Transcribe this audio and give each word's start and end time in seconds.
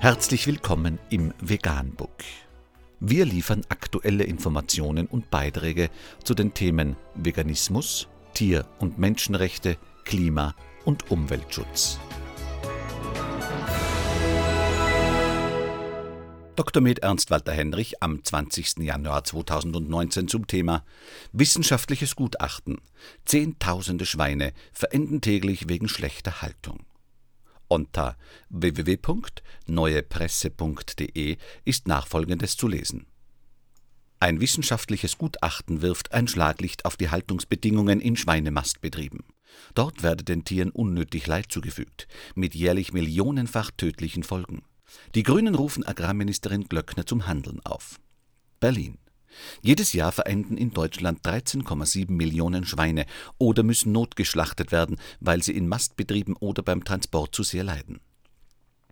Herzlich 0.00 0.46
willkommen 0.46 1.00
im 1.10 1.34
Veganbook. 1.40 2.22
Wir 3.00 3.24
liefern 3.24 3.62
aktuelle 3.68 4.22
Informationen 4.22 5.08
und 5.08 5.28
Beiträge 5.28 5.90
zu 6.22 6.34
den 6.34 6.54
Themen 6.54 6.94
Veganismus, 7.16 8.06
Tier- 8.32 8.64
und 8.78 9.00
Menschenrechte, 9.00 9.76
Klima- 10.04 10.54
und 10.84 11.10
Umweltschutz. 11.10 11.98
Dr. 16.54 16.80
Med 16.80 17.00
Ernst 17.00 17.32
Walter 17.32 17.52
Henrich 17.52 18.00
am 18.00 18.22
20. 18.22 18.84
Januar 18.84 19.24
2019 19.24 20.28
zum 20.28 20.46
Thema 20.46 20.84
Wissenschaftliches 21.32 22.14
Gutachten. 22.14 22.80
Zehntausende 23.24 24.06
Schweine 24.06 24.52
verenden 24.72 25.20
täglich 25.20 25.68
wegen 25.68 25.88
schlechter 25.88 26.40
Haltung. 26.40 26.87
Unter 27.68 28.16
www.neuepresse.de 28.48 31.36
ist 31.64 31.86
nachfolgendes 31.86 32.56
zu 32.56 32.66
lesen. 32.66 33.06
Ein 34.20 34.40
wissenschaftliches 34.40 35.16
Gutachten 35.16 35.80
wirft 35.80 36.12
ein 36.12 36.26
Schlaglicht 36.26 36.86
auf 36.86 36.96
die 36.96 37.10
Haltungsbedingungen 37.10 38.00
in 38.00 38.16
Schweinemastbetrieben. 38.16 39.22
Dort 39.74 40.02
werde 40.02 40.24
den 40.24 40.44
Tieren 40.44 40.70
unnötig 40.70 41.26
Leid 41.26 41.52
zugefügt, 41.52 42.08
mit 42.34 42.54
jährlich 42.54 42.92
millionenfach 42.92 43.70
tödlichen 43.70 44.24
Folgen. 44.24 44.62
Die 45.14 45.22
Grünen 45.22 45.54
rufen 45.54 45.86
Agrarministerin 45.86 46.64
Glöckner 46.64 47.06
zum 47.06 47.26
Handeln 47.26 47.60
auf. 47.64 48.00
Berlin. 48.60 48.98
Jedes 49.62 49.92
Jahr 49.92 50.12
verenden 50.12 50.56
in 50.56 50.72
Deutschland 50.72 51.26
13,7 51.26 52.10
Millionen 52.10 52.64
Schweine 52.64 53.06
oder 53.38 53.62
müssen 53.62 53.92
notgeschlachtet 53.92 54.72
werden, 54.72 54.96
weil 55.20 55.42
sie 55.42 55.56
in 55.56 55.68
Mastbetrieben 55.68 56.36
oder 56.36 56.62
beim 56.62 56.84
Transport 56.84 57.34
zu 57.34 57.42
sehr 57.42 57.64
leiden. 57.64 58.00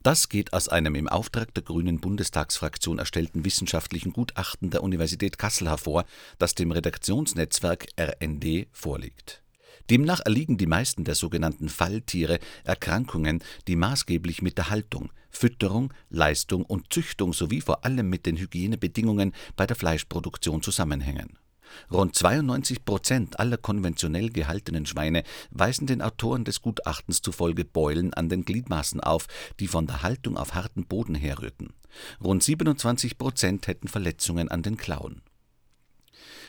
Das 0.03 0.29
geht 0.29 0.53
aus 0.53 0.69
einem 0.69 0.95
im 0.95 1.09
Auftrag 1.09 1.53
der 1.55 1.65
Grünen 1.65 1.99
Bundestagsfraktion 1.99 3.01
erstellten 3.01 3.45
wissenschaftlichen 3.45 4.13
Gutachten 4.13 4.71
der 4.71 4.85
Universität 4.85 5.37
Kassel 5.37 5.69
hervor, 5.69 6.05
das 6.39 6.55
dem 6.55 6.71
Redaktionsnetzwerk 6.71 7.89
RND 7.99 8.69
vorliegt. 8.71 9.43
Demnach 9.91 10.21
erliegen 10.25 10.57
die 10.57 10.67
meisten 10.67 11.05
der 11.05 11.15
sogenannten 11.15 11.69
Falltiere 11.69 12.39
Erkrankungen, 12.65 13.43
die 13.69 13.77
maßgeblich 13.77 14.43
mit 14.43 14.59
der 14.59 14.71
Haltung, 14.71 15.13
Fütterung, 15.31 15.93
Leistung 16.11 16.65
und 16.65 16.93
Züchtung 16.93 17.33
sowie 17.33 17.61
vor 17.61 17.85
allem 17.85 18.09
mit 18.09 18.27
den 18.27 18.37
Hygienebedingungen 18.37 19.33
bei 19.55 19.67
der 19.67 19.77
Fleischproduktion 19.77 20.63
zusammenhängen. 20.63 21.39
Rund 21.91 22.15
92 22.15 22.85
Prozent 22.85 23.39
aller 23.39 23.57
konventionell 23.57 24.31
gehaltenen 24.31 24.87
Schweine 24.87 25.25
weisen 25.51 25.87
den 25.87 26.03
Autoren 26.03 26.45
des 26.45 26.63
Gutachtens 26.63 27.23
zufolge 27.23 27.65
Beulen 27.65 28.15
an 28.15 28.29
den 28.29 28.45
Gliedmaßen 28.45 29.01
auf, 29.01 29.27
die 29.61 29.69
von 29.69 29.87
der 29.87 30.03
Haltung 30.03 30.37
auf 30.37 30.55
harten 30.55 30.87
Boden 30.87 31.15
herrührten. 31.15 31.75
Rund 32.23 32.43
27 32.43 33.19
Prozent 33.19 33.67
hätten 33.67 33.89
Verletzungen 33.89 34.49
an 34.49 34.63
den 34.63 34.77
Klauen. 34.77 35.23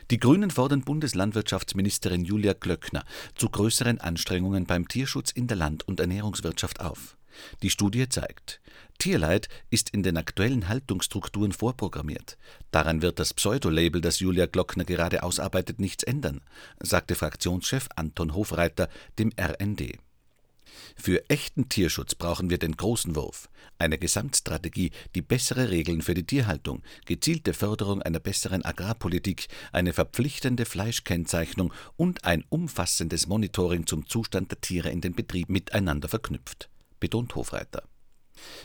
Die 0.10 0.20
Grünen 0.20 0.52
fordern 0.52 0.84
Bundeslandwirtschaftsministerin 0.84 2.24
Julia 2.24 2.54
Klöckner 2.54 3.04
zu 3.36 3.50
größeren 3.50 4.00
Anstrengungen 4.00 4.66
beim 4.66 4.88
Tierschutz 4.88 5.32
in 5.32 5.48
der 5.48 5.58
Land- 5.58 5.86
und 5.86 6.00
Ernährungswirtschaft 6.00 6.80
auf. 6.80 7.18
Die 7.62 7.70
Studie 7.70 8.08
zeigt, 8.08 8.62
Tierleid 9.00 9.50
ist 9.70 9.90
in 9.90 10.04
den 10.04 10.16
aktuellen 10.16 10.70
Haltungsstrukturen 10.70 11.52
vorprogrammiert. 11.52 12.38
Daran 12.72 13.02
wird 13.02 13.20
das 13.20 13.34
Pseudolabel, 13.34 14.00
das 14.00 14.20
Julia 14.20 14.46
Glockner 14.46 14.86
gerade 14.86 15.24
ausarbeitet, 15.24 15.80
nichts 15.80 16.04
ändern, 16.04 16.40
sagte 16.80 17.16
Fraktionschef 17.16 17.90
Anton 17.98 18.34
Hofreiter 18.34 18.88
dem 19.20 19.32
RND. 19.38 20.00
Für 20.96 21.30
echten 21.30 21.70
Tierschutz 21.70 22.16
brauchen 22.16 22.50
wir 22.50 22.58
den 22.58 22.78
großen 22.78 23.16
Wurf, 23.16 23.50
eine 23.80 23.98
Gesamtstrategie, 23.98 24.92
die 25.16 25.22
bessere 25.22 25.70
Regeln 25.70 26.02
für 26.02 26.14
die 26.14 26.26
Tierhaltung, 26.26 26.84
gezielte 27.06 27.54
Förderung 27.54 28.02
einer 28.02 28.20
besseren 28.20 28.64
Agrarpolitik, 28.66 29.48
eine 29.72 29.94
verpflichtende 29.94 30.66
Fleischkennzeichnung 30.66 31.74
und 31.96 32.26
ein 32.26 32.44
umfassendes 32.50 33.28
Monitoring 33.28 33.86
zum 33.86 34.08
Zustand 34.08 34.52
der 34.52 34.62
Tiere 34.62 34.90
in 34.90 35.02
den 35.02 35.14
Betrieben 35.14 35.54
miteinander 35.54 36.08
verknüpft, 36.08 36.70
betont 37.00 37.36
Hofreiter. 37.36 37.84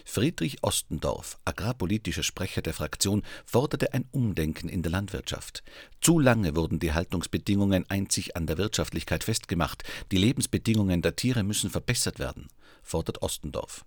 Friedrich 0.05 0.63
Ostendorf, 0.63 1.39
agrarpolitischer 1.45 2.23
Sprecher 2.23 2.63
der 2.63 2.75
Fraktion, 2.75 3.23
forderte 3.45 3.93
ein 3.93 4.07
Umdenken 4.13 4.69
in 4.69 4.83
der 4.83 4.93
Landwirtschaft. 4.93 5.63
Zu 6.01 6.19
lange 6.19 6.57
wurden 6.57 6.79
die 6.79 6.93
Haltungsbedingungen 6.93 7.89
einzig 7.89 8.37
an 8.37 8.47
der 8.47 8.59
Wirtschaftlichkeit 8.59 9.25
festgemacht. 9.25 9.85
Die 10.11 10.19
Lebensbedingungen 10.19 11.03
der 11.03 11.17
Tiere 11.17 11.43
müssen 11.43 11.71
verbessert 11.71 12.19
werden, 12.19 12.49
fordert 12.83 13.23
Ostendorf. 13.23 13.85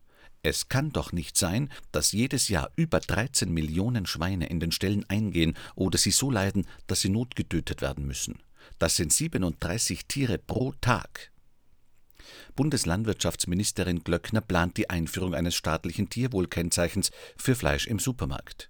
Es 0.47 0.69
kann 0.69 0.91
doch 0.91 1.11
nicht 1.11 1.37
sein, 1.37 1.71
dass 1.91 2.11
jedes 2.11 2.49
Jahr 2.49 2.69
über 2.75 2.99
13 2.99 3.51
Millionen 3.51 4.05
Schweine 4.05 4.47
in 4.47 4.59
den 4.59 4.71
Ställen 4.71 5.03
eingehen 5.09 5.57
oder 5.73 5.97
sie 5.97 6.11
so 6.11 6.29
leiden, 6.29 6.67
dass 6.85 7.01
sie 7.01 7.09
notgetötet 7.09 7.81
werden 7.81 8.05
müssen. 8.05 8.37
Das 8.77 8.95
sind 8.95 9.11
37 9.11 10.05
Tiere 10.05 10.37
pro 10.37 10.73
Tag. 10.81 11.31
Bundeslandwirtschaftsministerin 12.55 14.03
Glöckner 14.03 14.41
plant 14.41 14.77
die 14.77 14.89
Einführung 14.89 15.33
eines 15.35 15.55
staatlichen 15.55 16.09
Tierwohlkennzeichens 16.09 17.11
für 17.37 17.55
Fleisch 17.55 17.87
im 17.87 17.99
Supermarkt. 17.99 18.69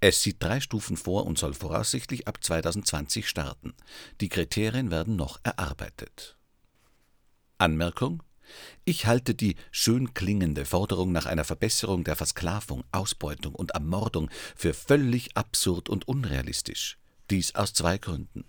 Es 0.00 0.22
sieht 0.22 0.42
drei 0.42 0.60
Stufen 0.60 0.96
vor 0.96 1.26
und 1.26 1.38
soll 1.38 1.54
voraussichtlich 1.54 2.26
ab 2.26 2.42
2020 2.42 3.28
starten. 3.28 3.74
Die 4.20 4.28
Kriterien 4.28 4.90
werden 4.90 5.16
noch 5.16 5.40
erarbeitet. 5.42 6.36
Anmerkung 7.58 8.22
ich 8.84 9.06
halte 9.06 9.34
die 9.34 9.56
schön 9.70 10.14
klingende 10.14 10.64
Forderung 10.64 11.12
nach 11.12 11.26
einer 11.26 11.44
Verbesserung 11.44 12.04
der 12.04 12.16
Versklavung, 12.16 12.84
Ausbeutung 12.92 13.54
und 13.54 13.72
Ermordung 13.72 14.30
für 14.56 14.74
völlig 14.74 15.36
absurd 15.36 15.88
und 15.88 16.08
unrealistisch. 16.08 16.98
Dies 17.30 17.54
aus 17.54 17.74
zwei 17.74 17.98
Gründen. 17.98 18.44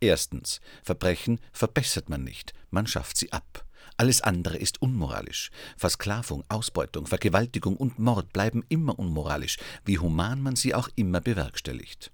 Erstens, 0.00 0.60
Verbrechen 0.82 1.40
verbessert 1.52 2.08
man 2.08 2.22
nicht, 2.24 2.52
man 2.70 2.86
schafft 2.86 3.16
sie 3.16 3.32
ab. 3.32 3.64
Alles 3.96 4.20
andere 4.20 4.58
ist 4.58 4.82
unmoralisch. 4.82 5.50
Versklavung, 5.76 6.44
Ausbeutung, 6.48 7.06
Vergewaltigung 7.06 7.76
und 7.76 7.98
Mord 7.98 8.32
bleiben 8.32 8.62
immer 8.68 8.98
unmoralisch, 8.98 9.56
wie 9.86 9.98
human 9.98 10.42
man 10.42 10.56
sie 10.56 10.74
auch 10.74 10.90
immer 10.96 11.20
bewerkstelligt. 11.20 12.12